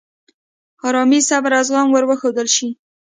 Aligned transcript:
آرامي، 0.87 1.19
صبر، 1.29 1.51
او 1.59 1.63
زغم 1.67 1.87
ور 1.91 2.03
وښودل 2.07 2.47
شي. 2.55 2.67